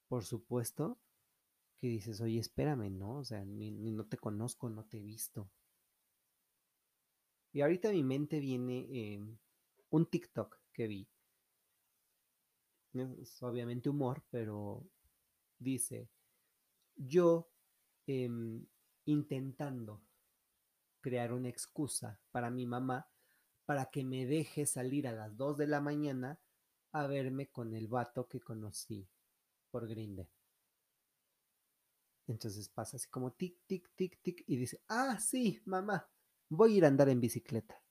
por 0.07 0.23
supuesto 0.23 0.99
que 1.79 1.87
dices, 1.87 2.21
oye, 2.21 2.39
espérame, 2.39 2.89
¿no? 2.89 3.17
O 3.17 3.25
sea, 3.25 3.43
ni, 3.43 3.71
no 3.71 4.05
te 4.05 4.17
conozco, 4.17 4.69
no 4.69 4.85
te 4.85 4.99
he 4.99 5.01
visto. 5.01 5.49
Y 7.51 7.61
ahorita 7.61 7.89
a 7.89 7.91
mi 7.91 8.03
mente 8.03 8.39
viene 8.39 8.87
eh, 8.91 9.19
un 9.89 10.05
TikTok 10.05 10.59
que 10.71 10.87
vi 10.87 11.07
es 12.93 13.41
obviamente 13.41 13.89
humor, 13.89 14.23
pero 14.29 14.85
dice, 15.57 16.09
yo 16.95 17.49
em, 18.05 18.65
intentando 19.05 20.03
crear 21.01 21.33
una 21.33 21.49
excusa 21.49 22.19
para 22.31 22.49
mi 22.49 22.65
mamá 22.65 23.09
para 23.65 23.85
que 23.87 24.03
me 24.03 24.25
deje 24.25 24.65
salir 24.65 25.07
a 25.07 25.13
las 25.13 25.35
2 25.37 25.57
de 25.57 25.67
la 25.67 25.81
mañana 25.81 26.39
a 26.91 27.07
verme 27.07 27.49
con 27.49 27.73
el 27.73 27.87
vato 27.87 28.27
que 28.27 28.39
conocí 28.39 29.07
por 29.71 29.87
Grindr. 29.87 30.29
Entonces 32.27 32.69
pasa 32.69 32.97
así 32.97 33.09
como 33.09 33.33
tic, 33.33 33.57
tic, 33.65 33.89
tic, 33.95 34.21
tic 34.21 34.43
y 34.47 34.57
dice, 34.57 34.81
ah, 34.87 35.19
sí, 35.19 35.61
mamá, 35.65 36.07
voy 36.49 36.73
a 36.73 36.77
ir 36.77 36.85
a 36.85 36.87
andar 36.87 37.09
en 37.09 37.19
bicicleta. 37.19 37.81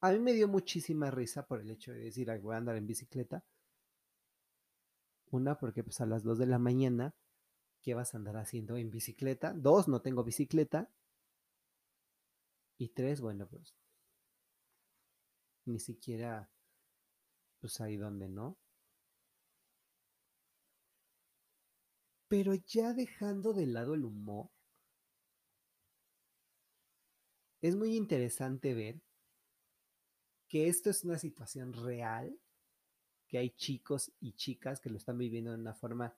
A 0.00 0.12
mí 0.12 0.18
me 0.18 0.32
dio 0.32 0.48
muchísima 0.48 1.10
risa 1.10 1.46
por 1.46 1.60
el 1.60 1.70
hecho 1.70 1.92
de 1.92 2.00
decir, 2.00 2.30
voy 2.40 2.54
a 2.54 2.58
andar 2.58 2.76
en 2.76 2.86
bicicleta, 2.86 3.44
una, 5.32 5.58
porque 5.58 5.82
pues 5.82 6.00
a 6.00 6.06
las 6.06 6.22
2 6.22 6.38
de 6.38 6.46
la 6.46 6.58
mañana, 6.58 7.14
¿qué 7.82 7.94
vas 7.94 8.14
a 8.14 8.18
andar 8.18 8.36
haciendo 8.36 8.76
en 8.76 8.90
bicicleta? 8.90 9.54
Dos, 9.54 9.88
no 9.88 10.02
tengo 10.02 10.22
bicicleta. 10.24 10.90
Y 12.78 12.88
tres, 12.90 13.20
bueno, 13.20 13.48
pues 13.48 13.74
ni 15.66 15.78
siquiera, 15.78 16.50
pues 17.60 17.80
ahí 17.80 17.96
donde 17.96 18.28
no. 18.28 18.58
Pero 22.28 22.54
ya 22.54 22.92
dejando 22.92 23.52
de 23.54 23.66
lado 23.66 23.94
el 23.94 24.04
humor, 24.04 24.50
es 27.62 27.76
muy 27.76 27.96
interesante 27.96 28.74
ver 28.74 29.00
que 30.48 30.68
esto 30.68 30.90
es 30.90 31.04
una 31.04 31.18
situación 31.18 31.72
real 31.72 32.38
que 33.32 33.38
hay 33.38 33.48
chicos 33.56 34.12
y 34.20 34.34
chicas 34.34 34.78
que 34.78 34.90
lo 34.90 34.98
están 34.98 35.16
viviendo 35.16 35.52
de 35.52 35.56
una 35.56 35.72
forma 35.72 36.14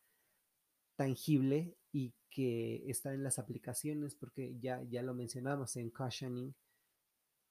tangible 0.97 1.77
y 1.93 2.13
que 2.29 2.91
están 2.91 3.15
en 3.15 3.23
las 3.23 3.39
aplicaciones, 3.39 4.17
porque 4.17 4.59
ya, 4.59 4.83
ya 4.83 5.01
lo 5.01 5.15
mencionamos 5.15 5.77
en 5.77 5.91
Cushioning 5.91 6.53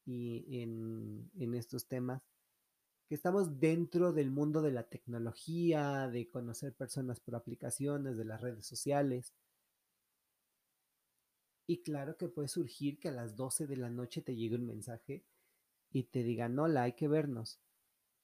y 0.05 0.59
en, 0.61 1.31
en 1.39 1.55
estos 1.55 1.87
temas, 1.87 2.21
que 3.07 3.15
estamos 3.15 3.57
dentro 3.61 4.11
del 4.11 4.31
mundo 4.31 4.61
de 4.61 4.73
la 4.73 4.83
tecnología, 4.83 6.09
de 6.09 6.29
conocer 6.29 6.73
personas 6.73 7.21
por 7.21 7.35
aplicaciones, 7.35 8.17
de 8.17 8.25
las 8.25 8.41
redes 8.41 8.65
sociales. 8.65 9.31
Y 11.67 11.83
claro 11.83 12.17
que 12.17 12.27
puede 12.27 12.49
surgir 12.49 12.99
que 12.99 13.07
a 13.07 13.13
las 13.13 13.37
12 13.37 13.65
de 13.65 13.77
la 13.77 13.89
noche 13.89 14.21
te 14.21 14.35
llegue 14.35 14.55
un 14.55 14.65
mensaje 14.65 15.23
y 15.93 16.03
te 16.03 16.21
digan, 16.21 16.59
hola, 16.59 16.83
hay 16.83 16.93
que 16.97 17.07
vernos. 17.07 17.61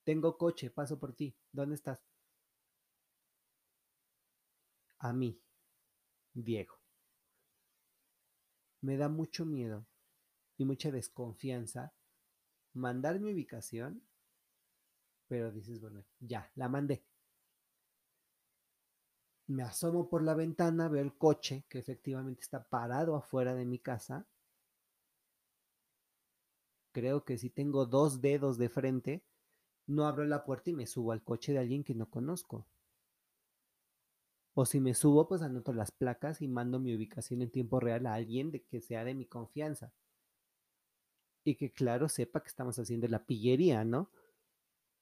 Tengo 0.09 0.39
coche, 0.39 0.71
paso 0.71 0.97
por 0.97 1.13
ti. 1.13 1.35
¿Dónde 1.51 1.75
estás? 1.75 2.03
A 4.97 5.13
mí, 5.13 5.39
Diego. 6.33 6.79
Me 8.81 8.97
da 8.97 9.07
mucho 9.07 9.45
miedo 9.45 9.85
y 10.57 10.65
mucha 10.65 10.89
desconfianza 10.89 11.93
mandar 12.73 13.19
mi 13.19 13.31
ubicación, 13.31 14.01
pero 15.27 15.51
dices, 15.51 15.79
bueno, 15.79 16.03
ya, 16.19 16.51
la 16.55 16.69
mandé. 16.69 17.05
Me 19.45 19.61
asomo 19.61 20.09
por 20.09 20.23
la 20.23 20.33
ventana, 20.33 20.89
veo 20.89 21.03
el 21.03 21.15
coche 21.19 21.65
que 21.69 21.77
efectivamente 21.77 22.41
está 22.41 22.63
parado 22.63 23.15
afuera 23.15 23.53
de 23.53 23.65
mi 23.65 23.77
casa. 23.77 24.25
Creo 26.93 27.23
que 27.23 27.37
si 27.37 27.51
tengo 27.51 27.85
dos 27.85 28.21
dedos 28.21 28.57
de 28.57 28.69
frente, 28.69 29.28
no 29.89 30.05
abro 30.05 30.23
la 30.25 30.45
puerta 30.45 30.69
y 30.69 30.73
me 30.73 30.85
subo 30.85 31.11
al 31.11 31.23
coche 31.23 31.51
de 31.51 31.59
alguien 31.59 31.83
que 31.83 31.95
no 31.95 32.09
conozco. 32.09 32.67
O 34.53 34.65
si 34.65 34.79
me 34.79 34.93
subo, 34.93 35.27
pues 35.27 35.41
anoto 35.41 35.73
las 35.73 35.91
placas 35.91 36.41
y 36.41 36.47
mando 36.47 36.79
mi 36.79 36.93
ubicación 36.95 37.41
en 37.41 37.49
tiempo 37.49 37.79
real 37.79 38.05
a 38.05 38.13
alguien 38.13 38.51
de 38.51 38.61
que 38.61 38.81
sea 38.81 39.03
de 39.03 39.15
mi 39.15 39.25
confianza. 39.25 39.91
Y 41.43 41.55
que 41.55 41.71
claro 41.71 42.07
sepa 42.07 42.41
que 42.41 42.49
estamos 42.49 42.77
haciendo 42.77 43.07
la 43.07 43.25
pillería, 43.25 43.83
¿no? 43.83 44.11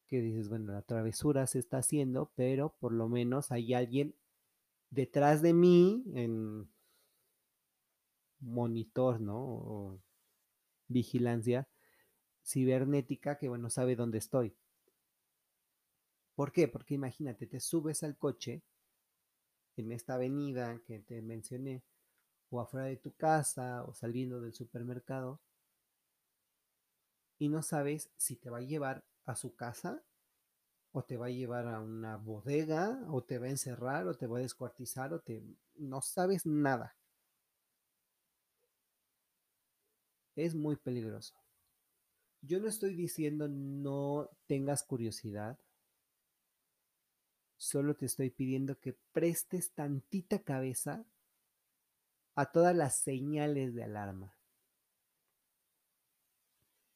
Que 0.08 0.22
dices, 0.22 0.48
bueno, 0.48 0.72
la 0.72 0.84
travesura 0.84 1.48
se 1.48 1.60
está 1.60 1.80
haciendo, 1.80 2.32
pero 2.36 2.76
por 2.80 2.94
lo 2.94 3.10
menos 3.10 3.52
hay 3.52 3.74
alguien 3.74 4.16
detrás 4.90 5.42
de 5.42 5.54
mí 5.54 6.06
en 6.14 6.70
monitor, 8.40 9.20
¿no? 9.20 9.38
O 9.38 10.00
vigilancia 10.88 11.68
cibernética 12.46 13.38
que, 13.38 13.50
bueno, 13.50 13.70
sabe 13.70 13.98
dónde 13.98 14.20
estoy. 14.20 14.56
¿Por 16.38 16.52
qué? 16.52 16.68
Porque 16.68 16.94
imagínate, 16.94 17.48
te 17.48 17.60
subes 17.60 18.04
al 18.04 18.16
coche 18.16 18.62
en 19.76 19.92
esta 19.92 20.14
avenida 20.14 20.80
que 20.86 21.00
te 21.00 21.20
mencioné, 21.24 21.82
o 22.52 22.62
afuera 22.62 22.86
de 22.86 22.98
tu 22.98 23.12
casa, 23.16 23.84
o 23.86 23.96
saliendo 23.96 24.40
del 24.40 24.54
supermercado, 24.54 25.42
y 27.40 27.50
no 27.50 27.64
sabes 27.64 28.12
si 28.18 28.36
te 28.36 28.52
va 28.52 28.60
a 28.60 28.62
llevar 28.62 29.04
a 29.26 29.36
su 29.36 29.56
casa, 29.56 30.04
o 30.92 31.04
te 31.04 31.18
va 31.18 31.26
a 31.26 31.32
llevar 31.32 31.68
a 31.68 31.82
una 31.82 32.18
bodega, 32.18 33.04
o 33.10 33.24
te 33.24 33.40
va 33.40 33.48
a 33.48 33.50
encerrar, 33.50 34.06
o 34.08 34.14
te 34.14 34.28
va 34.28 34.38
a 34.38 34.42
descuartizar, 34.42 35.14
o 35.14 35.20
te... 35.20 35.44
no 35.74 36.02
sabes 36.02 36.46
nada. 36.46 36.96
Es 40.36 40.54
muy 40.54 40.76
peligroso. 40.76 41.34
Yo 42.42 42.60
no 42.60 42.68
estoy 42.68 42.94
diciendo 42.94 43.48
no 43.48 44.30
tengas 44.46 44.84
curiosidad, 44.84 45.58
Solo 47.58 47.96
te 47.96 48.06
estoy 48.06 48.30
pidiendo 48.30 48.80
que 48.80 48.94
prestes 49.12 49.74
tantita 49.74 50.44
cabeza 50.44 51.06
a 52.36 52.52
todas 52.52 52.76
las 52.76 53.00
señales 53.00 53.74
de 53.74 53.84
alarma. 53.84 54.38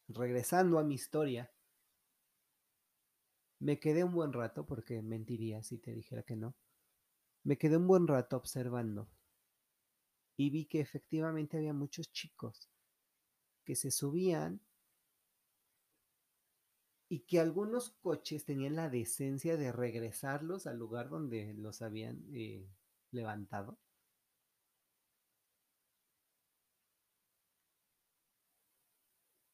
Regresando 0.07 0.77
a 0.77 0.83
mi 0.83 0.95
historia, 0.95 1.51
me 3.59 3.79
quedé 3.79 4.03
un 4.03 4.13
buen 4.13 4.33
rato, 4.33 4.65
porque 4.65 5.01
mentiría 5.01 5.63
si 5.63 5.77
te 5.77 5.93
dijera 5.93 6.23
que 6.23 6.35
no, 6.35 6.55
me 7.43 7.57
quedé 7.57 7.77
un 7.77 7.87
buen 7.87 8.07
rato 8.07 8.37
observando 8.37 9.09
y 10.37 10.49
vi 10.49 10.65
que 10.65 10.79
efectivamente 10.79 11.57
había 11.57 11.73
muchos 11.73 12.11
chicos 12.11 12.69
que 13.63 13.75
se 13.75 13.91
subían 13.91 14.61
y 17.11 17.25
que 17.25 17.41
algunos 17.41 17.89
coches 17.89 18.45
tenían 18.45 18.77
la 18.77 18.87
decencia 18.87 19.57
de 19.57 19.73
regresarlos 19.73 20.65
al 20.65 20.77
lugar 20.77 21.09
donde 21.09 21.53
los 21.55 21.81
habían 21.81 22.23
eh, 22.33 22.65
levantado. 23.11 23.77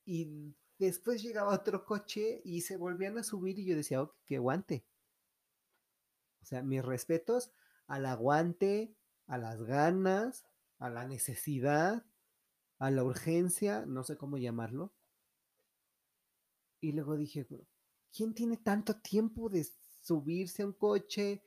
Y 0.06 0.54
después 0.78 1.24
llegaba 1.24 1.56
otro 1.56 1.84
coche 1.84 2.44
y 2.46 2.62
se 2.62 2.78
volvían 2.78 3.18
a 3.18 3.24
subir 3.24 3.58
y 3.58 3.66
yo 3.66 3.76
decía, 3.76 4.04
oh, 4.04 4.16
que 4.28 4.36
aguante. 4.36 4.86
O 6.44 6.46
sea, 6.46 6.62
mis 6.62 6.86
respetos 6.86 7.52
al 7.88 8.06
aguante, 8.06 8.96
a 9.26 9.40
las 9.40 9.64
ganas, 9.64 10.46
a 10.78 10.92
la 10.92 11.08
necesidad, 11.08 12.06
a 12.78 12.92
la 12.92 13.04
urgencia, 13.04 13.88
no 13.88 14.04
sé 14.04 14.16
cómo 14.16 14.38
llamarlo, 14.38 14.94
y 16.88 16.94
luego 16.94 17.18
dije, 17.18 17.46
¿quién 18.16 18.34
tiene 18.34 18.56
tanto 18.56 18.96
tiempo 19.02 19.50
de 19.50 19.68
subirse 20.02 20.64
a 20.64 20.68
un 20.68 20.72
coche, 20.72 21.44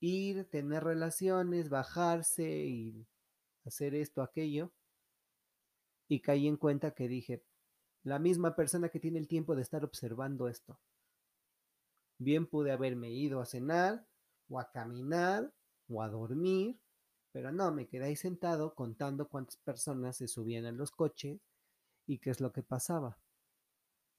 ir, 0.00 0.44
tener 0.50 0.84
relaciones, 0.84 1.70
bajarse 1.70 2.66
y 2.66 3.06
hacer 3.64 3.94
esto, 3.94 4.20
aquello? 4.20 4.70
Y 6.08 6.20
caí 6.20 6.46
en 6.46 6.58
cuenta 6.58 6.90
que 6.90 7.08
dije, 7.08 7.42
la 8.02 8.18
misma 8.18 8.54
persona 8.54 8.90
que 8.90 9.00
tiene 9.00 9.18
el 9.18 9.28
tiempo 9.28 9.56
de 9.56 9.62
estar 9.62 9.82
observando 9.82 10.46
esto. 10.46 10.78
Bien 12.18 12.46
pude 12.46 12.70
haberme 12.70 13.10
ido 13.10 13.40
a 13.40 13.46
cenar 13.46 14.06
o 14.50 14.60
a 14.60 14.70
caminar 14.70 15.54
o 15.88 16.02
a 16.02 16.08
dormir, 16.10 16.78
pero 17.32 17.50
no, 17.50 17.72
me 17.72 17.88
quedé 17.88 18.04
ahí 18.04 18.16
sentado 18.16 18.74
contando 18.74 19.26
cuántas 19.26 19.56
personas 19.56 20.18
se 20.18 20.28
subían 20.28 20.66
a 20.66 20.72
los 20.72 20.90
coches 20.90 21.40
y 22.06 22.18
qué 22.18 22.28
es 22.28 22.42
lo 22.42 22.52
que 22.52 22.62
pasaba. 22.62 23.18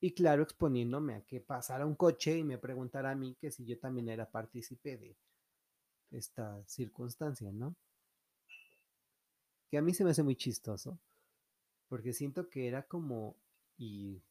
Y 0.04 0.12
claro, 0.12 0.44
exponiéndome 0.44 1.16
a 1.16 1.22
que 1.22 1.40
pasara 1.40 1.86
un 1.86 1.96
coche 1.96 2.38
y 2.38 2.44
me 2.44 2.58
preguntara 2.58 3.12
a 3.12 3.16
mí 3.16 3.38
que 3.40 3.52
si 3.52 3.64
yo 3.64 3.80
también 3.80 4.10
era 4.10 4.30
partícipe 4.30 4.98
de 4.98 5.16
esta 6.12 6.62
circunstancia, 6.68 7.54
¿no? 7.54 7.74
Que 9.70 9.78
a 9.78 9.82
mí 9.82 9.94
se 9.94 10.04
me 10.04 10.12
hace 10.12 10.22
muy 10.22 10.36
chistoso, 10.36 11.00
porque 11.88 12.12
siento 12.12 12.50
que 12.50 12.68
era 12.68 12.84
como, 12.84 13.38
y 13.78 14.22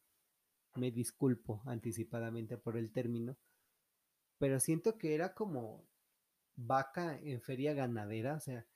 me 0.74 0.90
disculpo 0.90 1.62
anticipadamente 1.64 2.58
por 2.58 2.76
el 2.76 2.92
término, 2.92 3.38
pero 4.36 4.60
siento 4.60 4.98
que 4.98 5.14
era 5.14 5.32
como 5.32 5.86
vaca 6.54 7.18
en 7.18 7.40
feria 7.40 7.72
ganadera, 7.72 8.34
o 8.34 8.40
sea, 8.40 8.66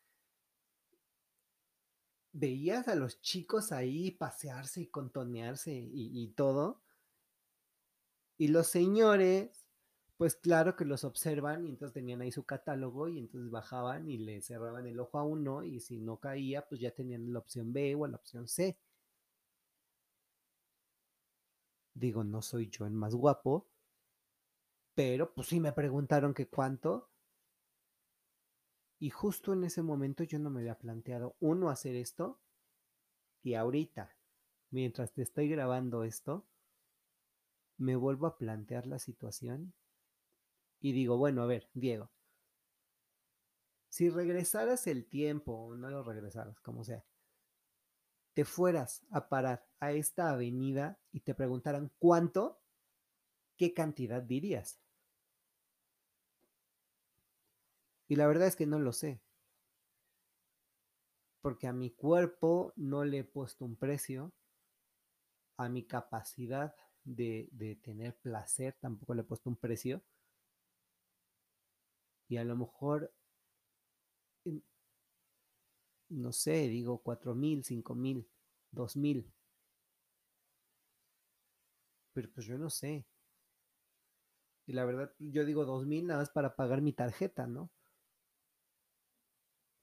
veías 2.33 2.89
a 2.89 2.95
los 2.95 3.21
chicos 3.21 3.71
ahí 3.71 4.13
pasearse 4.13 4.81
y 4.81 4.87
contonearse 4.87 5.75
y, 5.75 6.23
y 6.23 6.29
todo, 6.29 6.86
y 8.39 8.49
los 8.49 8.67
señores, 8.67 9.65
pues 10.17 10.37
claro 10.37 10.77
que 10.77 10.85
los 10.85 11.05
observan 11.05 11.65
y 11.67 11.71
entonces 11.71 11.95
tenían 11.95 12.21
ahí 12.23 12.33
su 12.33 12.45
catálogo 12.45 13.09
y 13.09 13.19
entonces 13.19 13.51
bajaban 13.51 14.09
y 14.09 14.19
le 14.19 14.41
cerraban 14.43 14.87
el 14.87 15.01
ojo 15.01 15.19
a 15.19 15.25
uno 15.25 15.63
y 15.63 15.81
si 15.81 15.99
no 15.99 16.19
caía, 16.19 16.67
pues 16.69 16.81
ya 16.81 16.91
tenían 16.91 17.33
la 17.33 17.39
opción 17.39 17.73
B 17.73 17.95
o 17.95 18.07
la 18.07 18.17
opción 18.17 18.49
C. 18.49 18.79
Digo, 21.95 22.25
no 22.25 22.43
soy 22.43 22.69
yo 22.69 22.87
el 22.87 22.93
más 22.93 23.15
guapo, 23.15 23.69
pero 24.95 25.33
pues 25.35 25.49
sí 25.49 25.61
me 25.61 25.73
preguntaron 25.73 26.35
que 26.35 26.49
cuánto. 26.49 27.11
Y 28.99 29.11
justo 29.11 29.53
en 29.53 29.65
ese 29.65 29.83
momento 29.83 30.25
yo 30.25 30.39
no 30.39 30.51
me 30.51 30.61
había 30.61 30.79
planteado, 30.79 31.37
uno, 31.41 31.71
hacer 31.71 31.97
esto. 31.97 32.39
Y 33.43 33.55
ahorita, 33.55 34.15
mientras 34.71 35.13
te 35.13 35.23
estoy 35.23 35.49
grabando 35.49 36.05
esto, 36.05 36.47
me 37.79 37.97
vuelvo 37.97 38.27
a 38.27 38.39
plantear 38.39 38.87
la 38.87 38.99
situación 38.99 39.75
y 40.81 40.93
digo, 40.93 41.17
bueno, 41.17 41.43
a 41.43 41.47
ver, 41.47 41.69
Diego, 41.75 42.11
si 43.89 44.11
regresaras 44.11 44.87
el 44.87 45.07
tiempo, 45.07 45.75
no 45.77 45.91
lo 45.91 46.03
regresaras, 46.03 46.61
como 46.61 46.85
sea, 46.85 47.05
te 48.35 48.45
fueras 48.45 49.05
a 49.11 49.29
parar 49.29 49.67
a 49.81 49.93
esta 49.93 50.31
avenida 50.31 50.99
y 51.13 51.21
te 51.21 51.35
preguntaran 51.35 51.91
cuánto, 51.99 52.61
¿qué 53.57 53.73
cantidad 53.73 54.23
dirías? 54.23 54.79
Y 58.09 58.17
la 58.17 58.27
verdad 58.27 58.49
es 58.49 58.57
que 58.57 58.67
no 58.67 58.79
lo 58.79 58.93
sé. 58.93 59.21
porque 61.47 61.69
a 61.69 61.73
mi 61.73 61.93
cuerpo 61.93 62.73
no 62.75 63.05
le 63.05 63.19
he 63.19 63.25
puesto 63.25 63.65
un 63.65 63.77
precio, 63.77 64.33
a 65.57 65.69
mi 65.69 65.85
capacidad 65.85 66.75
de, 67.07 67.49
de 67.53 67.77
tener 67.77 68.15
placer 68.19 68.77
tampoco 68.81 69.15
le 69.15 69.23
he 69.23 69.25
puesto 69.25 69.49
un 69.51 69.57
precio, 69.57 70.03
y 72.29 72.37
a 72.37 72.45
lo 72.45 72.57
mejor, 72.57 73.13
no 76.09 76.33
sé, 76.33 76.67
digo 76.67 76.99
cuatro 76.99 77.37
mil, 77.37 77.63
cinco 77.63 77.95
mil, 77.95 78.27
dos 78.73 78.97
mil, 78.97 79.33
pero 82.13 82.29
pues 82.33 82.47
yo 82.47 82.59
no 82.59 82.69
sé. 82.71 83.05
Y 84.65 84.75
la 84.75 84.85
verdad, 84.85 85.11
yo 85.19 85.45
digo 85.45 85.65
dos 85.65 85.87
mil 85.87 86.07
nada 86.07 86.21
más 86.21 86.31
para 86.31 86.55
pagar 86.55 86.81
mi 86.81 86.93
tarjeta, 86.93 87.49
¿no? 87.49 87.71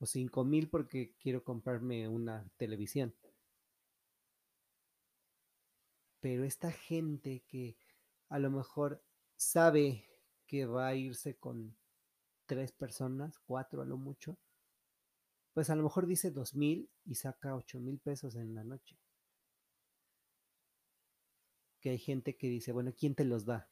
O 0.04 0.06
cinco 0.06 0.42
mil 0.52 0.70
porque 0.70 1.16
quiero 1.20 1.44
comprarme 1.44 2.08
una 2.08 2.48
televisión. 2.58 3.16
Pero 6.24 6.46
esta 6.46 6.72
gente 6.72 7.44
que 7.50 7.76
a 8.30 8.40
lo 8.40 8.50
mejor 8.50 9.04
sabe 9.36 10.08
que 10.48 10.66
va 10.66 10.88
a 10.88 10.96
irse 10.96 11.36
con 11.36 11.76
tres 12.46 12.72
personas, 12.72 13.40
cuatro 13.40 13.82
a 13.82 13.86
lo 13.86 13.98
mucho, 13.98 14.38
pues 15.54 15.70
a 15.70 15.76
lo 15.76 15.84
mejor 15.84 16.08
dice 16.08 16.32
dos 16.32 16.56
mil 16.56 16.90
y 17.04 17.16
saca 17.16 17.54
ocho 17.54 17.82
mil 17.82 18.00
pesos 18.00 18.38
en 18.38 18.56
la 18.56 18.64
noche. 18.64 18.98
Que 21.82 21.90
hay 21.90 22.00
gente 22.00 22.38
que 22.38 22.48
dice, 22.48 22.72
bueno, 22.72 22.94
¿quién 22.98 23.16
te 23.16 23.26
los 23.26 23.44
da? 23.44 23.70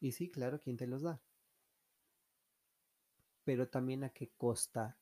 Y 0.00 0.10
sí, 0.10 0.32
claro, 0.32 0.58
¿quién 0.58 0.76
te 0.76 0.88
los 0.88 1.02
da? 1.02 1.22
Pero 3.44 3.68
también 3.68 4.02
a 4.02 4.10
qué 4.10 4.32
costa 4.36 4.98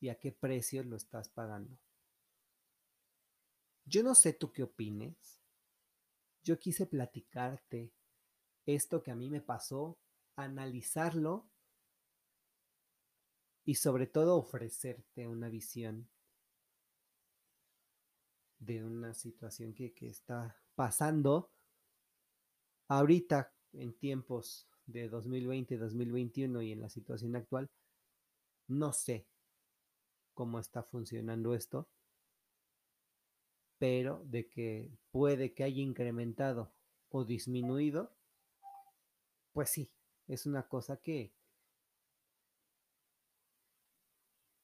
y 0.00 0.08
a 0.08 0.18
qué 0.18 0.32
precio 0.32 0.82
lo 0.82 0.96
estás 0.96 1.28
pagando. 1.28 1.76
Yo 3.84 4.02
no 4.02 4.14
sé 4.14 4.32
tú 4.32 4.52
qué 4.52 4.62
opines. 4.62 5.40
Yo 6.42 6.58
quise 6.58 6.86
platicarte 6.86 7.92
esto 8.66 9.02
que 9.02 9.10
a 9.10 9.16
mí 9.16 9.30
me 9.30 9.40
pasó 9.40 9.98
analizarlo 10.36 11.48
y 13.64 13.76
sobre 13.76 14.06
todo 14.06 14.36
ofrecerte 14.36 15.26
una 15.28 15.48
visión 15.48 16.08
de 18.58 18.84
una 18.84 19.14
situación 19.14 19.74
que, 19.74 19.92
que 19.92 20.08
está 20.08 20.56
pasando 20.74 21.50
ahorita 22.88 23.52
en 23.72 23.94
tiempos 23.94 24.68
de 24.86 25.08
2020, 25.08 25.78
2021 25.78 26.62
y 26.62 26.72
en 26.72 26.80
la 26.80 26.88
situación 26.88 27.36
actual, 27.36 27.70
no 28.68 28.92
sé 28.92 29.26
cómo 30.34 30.58
está 30.58 30.82
funcionando 30.82 31.54
esto, 31.54 31.88
pero 33.82 34.22
de 34.26 34.48
que 34.48 34.96
puede 35.10 35.54
que 35.54 35.64
haya 35.64 35.82
incrementado 35.82 36.72
o 37.10 37.24
disminuido, 37.24 38.16
pues 39.52 39.70
sí, 39.70 39.90
es 40.28 40.46
una 40.46 40.68
cosa 40.68 40.98
que 40.98 41.34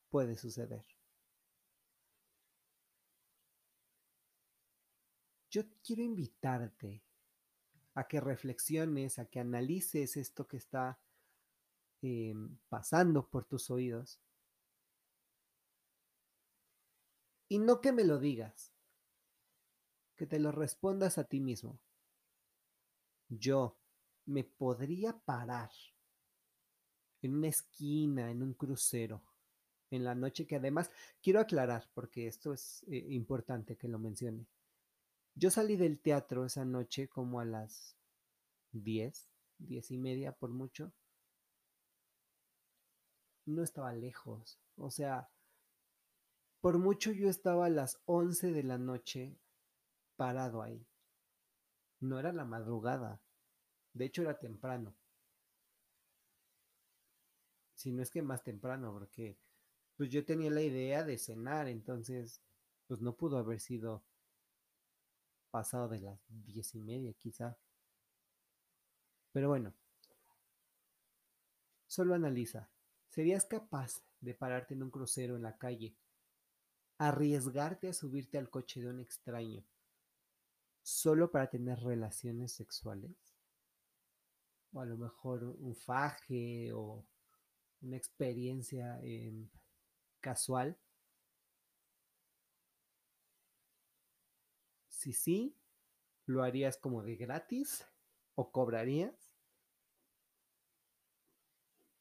puede 0.09 0.37
suceder. 0.37 0.87
Yo 5.51 5.65
quiero 5.83 6.03
invitarte 6.03 7.03
a 7.95 8.07
que 8.07 8.21
reflexiones, 8.21 9.19
a 9.19 9.27
que 9.27 9.41
analices 9.41 10.17
esto 10.17 10.47
que 10.47 10.59
está 10.59 11.01
eh, 12.03 12.37
pasando 12.69 13.29
por 13.29 13.47
tus 13.47 13.69
oídos. 13.69 14.21
Y 17.49 17.59
no 17.59 17.81
que 17.81 17.91
me 17.91 18.05
lo 18.05 18.21
digas, 18.21 18.78
que 20.19 20.27
te 20.27 20.41
lo 20.41 20.53
respondas 20.53 21.17
a 21.17 21.25
ti 21.25 21.41
mismo. 21.41 21.79
Yo 23.29 23.79
me 24.27 24.45
podría 24.45 25.17
parar 25.17 25.71
en 27.23 27.35
una 27.35 27.49
esquina, 27.49 28.31
en 28.31 28.43
un 28.43 28.53
crucero, 28.53 29.23
en 29.91 30.05
la 30.05 30.15
noche, 30.15 30.47
que 30.47 30.57
además 30.57 30.91
quiero 31.23 31.41
aclarar, 31.41 31.89
porque 31.95 32.27
esto 32.27 32.53
es 32.53 32.85
eh, 32.89 33.07
importante 33.11 33.77
que 33.77 33.89
lo 33.89 33.99
mencione. 33.99 34.47
Yo 35.35 35.51
salí 35.51 35.77
del 35.77 36.01
teatro 36.01 36.45
esa 36.45 36.65
noche 36.65 37.09
como 37.09 37.41
a 37.41 37.45
las 37.45 37.97
10, 38.73 39.31
10 39.59 39.91
y 39.93 39.99
media 39.99 40.33
por 40.33 40.51
mucho. 40.51 40.93
No 43.47 43.63
estaba 43.63 43.93
lejos, 43.93 44.59
o 44.77 44.91
sea, 44.91 45.31
por 46.61 46.79
mucho 46.79 47.13
yo 47.13 47.31
estaba 47.31 47.67
a 47.67 47.71
las 47.71 48.01
11 48.07 48.53
de 48.53 48.63
la 48.65 48.79
noche 48.79 49.39
parado 50.19 50.63
ahí. 50.63 50.85
No 52.01 52.19
era 52.19 52.33
la 52.33 52.45
madrugada, 52.45 53.23
de 53.95 54.05
hecho, 54.05 54.23
era 54.23 54.39
temprano. 54.39 54.95
Si 57.75 57.93
no 57.93 58.03
es 58.03 58.11
que 58.11 58.23
más 58.23 58.43
temprano, 58.43 58.93
porque 58.93 59.39
pues 59.97 60.11
yo 60.11 60.25
tenía 60.25 60.51
la 60.51 60.63
idea 60.63 61.05
de 61.05 61.19
cenar, 61.19 61.69
entonces 61.69 62.43
pues 62.87 63.01
no 63.01 63.17
pudo 63.17 63.39
haber 63.39 63.61
sido 63.61 64.05
pasado 65.51 65.89
de 65.89 66.01
las 66.01 66.21
diez 66.29 66.75
y 66.75 66.81
media 66.81 67.13
quizá. 67.15 67.57
Pero 69.33 69.49
bueno, 69.49 69.73
solo 71.87 72.15
analiza. 72.15 72.69
¿Serías 73.09 73.45
capaz 73.47 74.03
de 74.21 74.35
pararte 74.35 74.75
en 74.75 74.83
un 74.83 74.91
crucero 74.91 75.37
en 75.37 75.43
la 75.43 75.57
calle, 75.57 75.97
arriesgarte 76.99 77.89
a 77.89 77.93
subirte 77.93 78.39
al 78.39 78.51
coche 78.51 78.81
de 78.81 78.89
un 78.89 79.01
extraño, 79.01 79.65
solo 80.89 81.31
para 81.31 81.49
tener 81.51 81.79
relaciones 81.81 82.53
sexuales? 82.53 83.39
o 84.73 84.81
a 84.81 84.87
lo 84.87 84.97
mejor 84.97 85.45
un 85.45 85.75
faje 85.75 86.73
o 86.73 87.05
una 87.81 87.97
experiencia 87.97 89.01
em, 89.03 89.49
casual. 90.21 90.77
Si 94.89 95.13
sí, 95.13 95.57
¿lo 96.27 96.43
harías 96.43 96.77
como 96.77 97.03
de 97.03 97.17
gratis 97.17 97.87
o 98.35 98.51
cobrarías? 98.51 99.15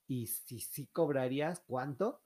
Y 0.08 0.28
si 0.28 0.60
sí 0.60 0.88
cobrarías, 0.88 1.60
¿cuánto? 1.60 2.22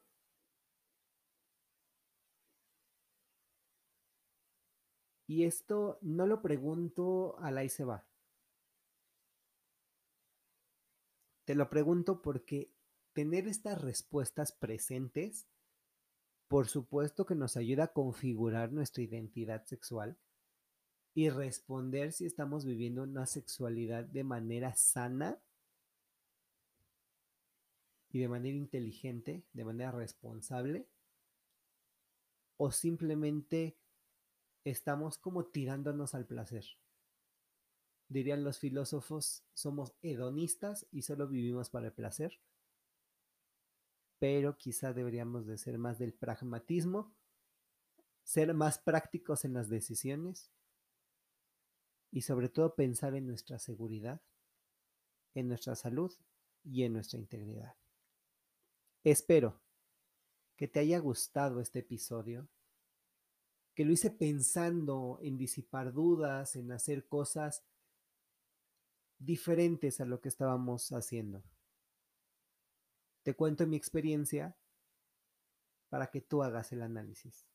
Y 5.32 5.46
esto 5.46 5.98
no 6.02 6.28
lo 6.28 6.42
pregunto 6.42 7.40
a 7.40 7.52
la 7.52 7.64
y 7.64 7.70
se 7.70 7.86
va. 7.86 8.06
Te 11.46 11.56
lo 11.56 11.70
pregunto 11.70 12.22
porque 12.22 12.70
tener 13.14 13.48
estas 13.48 13.82
respuestas 13.82 14.52
presentes, 14.52 15.48
por 16.50 16.68
supuesto 16.68 17.26
que 17.26 17.36
nos 17.36 17.56
ayuda 17.56 17.86
a 17.86 17.94
configurar 17.94 18.74
nuestra 18.74 19.04
identidad 19.04 19.64
sexual 19.64 20.18
y 21.14 21.30
responder 21.30 22.12
si 22.12 22.26
estamos 22.26 22.66
viviendo 22.66 23.04
una 23.04 23.26
sexualidad 23.26 24.04
de 24.04 24.26
manera 24.26 24.76
sana 24.76 25.42
y 28.10 28.20
de 28.20 28.28
manera 28.28 28.58
inteligente, 28.58 29.46
de 29.54 29.64
manera 29.64 29.92
responsable, 29.92 30.90
o 32.58 32.70
simplemente 32.70 33.78
estamos 34.64 35.18
como 35.18 35.46
tirándonos 35.46 36.16
al 36.16 36.26
placer 36.26 36.66
dirían 38.12 38.44
los 38.44 38.60
filósofos, 38.60 39.46
somos 39.54 39.94
hedonistas 40.02 40.86
y 40.92 41.04
solo 41.04 41.28
vivimos 41.28 41.70
para 41.70 41.88
el 41.88 41.94
placer. 41.94 42.40
Pero 44.20 44.58
quizá 44.58 44.94
deberíamos 44.94 45.48
de 45.48 45.58
ser 45.58 45.78
más 45.78 45.98
del 45.98 46.14
pragmatismo, 46.14 47.16
ser 48.24 48.54
más 48.54 48.78
prácticos 48.78 49.46
en 49.46 49.54
las 49.54 49.70
decisiones 49.70 50.52
y 52.12 52.22
sobre 52.22 52.50
todo 52.50 52.76
pensar 52.76 53.16
en 53.16 53.28
nuestra 53.28 53.58
seguridad, 53.58 54.22
en 55.34 55.48
nuestra 55.48 55.76
salud 55.76 56.14
y 56.64 56.84
en 56.84 56.94
nuestra 56.94 57.18
integridad. 57.18 57.76
Espero 59.06 59.62
que 60.58 60.68
te 60.68 60.82
haya 60.82 61.00
gustado 61.00 61.62
este 61.62 61.80
episodio, 61.80 62.48
que 63.82 63.86
lo 63.86 63.94
hice 63.94 64.12
pensando 64.12 65.18
en 65.24 65.40
disipar 65.40 65.92
dudas, 65.92 66.56
en 66.56 66.72
hacer 66.72 67.08
cosas 67.08 67.64
diferentes 69.18 70.00
a 70.00 70.06
lo 70.06 70.22
que 70.22 70.30
estábamos 70.30 70.92
haciendo. 70.92 71.42
Te 73.24 73.34
cuento 73.34 73.66
mi 73.66 73.78
experiencia 73.78 74.56
para 75.90 76.12
que 76.12 76.22
tú 76.22 76.44
hagas 76.44 76.72
el 76.74 76.84
análisis. 76.84 77.48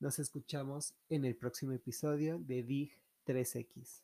Nos 0.00 0.18
escuchamos 0.18 0.96
en 1.08 1.24
el 1.24 1.36
próximo 1.36 1.70
episodio 1.74 2.40
de 2.40 2.64
DIG 2.64 3.00
3X. 3.24 4.02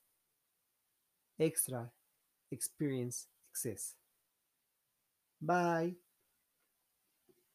Extra 1.39 1.93
Experience 2.53 3.27
Access. 3.51 3.97
Bye. 5.41 6.06